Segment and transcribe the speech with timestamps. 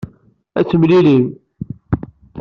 [0.59, 1.25] Ad temlellim.